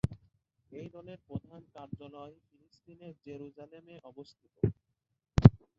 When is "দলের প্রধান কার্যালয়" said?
0.95-2.35